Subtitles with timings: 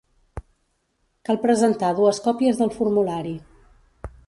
[1.29, 3.37] Cal presentar dues còpies del formulari.